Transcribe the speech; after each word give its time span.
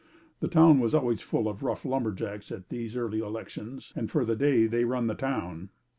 The 0.39 0.47
town 0.47 0.79
was 0.79 0.95
always 0.95 1.21
full 1.21 1.47
of 1.47 1.61
rough 1.61 1.85
lumberjacks 1.85 2.51
at 2.51 2.69
these 2.69 2.97
early 2.97 3.19
elections 3.19 3.93
and 3.95 4.09
for 4.09 4.25
the 4.25 4.35
day 4.35 4.65
they 4.65 4.83
run 4.83 5.05
the 5.05 5.13
town. 5.13 5.69